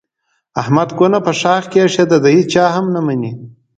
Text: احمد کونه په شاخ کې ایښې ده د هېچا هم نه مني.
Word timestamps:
احمد 0.61 0.89
کونه 0.97 1.17
په 1.25 1.31
شاخ 1.41 1.63
کې 1.71 1.77
ایښې 1.81 2.05
ده 2.11 2.17
د 2.23 2.25
هېچا 2.37 2.65
هم 2.75 2.85
نه 2.95 3.01
مني. 3.05 3.31